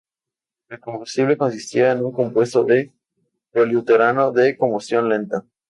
[0.69, 2.91] El combustible consistía en un compuesto de
[3.53, 5.45] poliuretano de combustión lenta.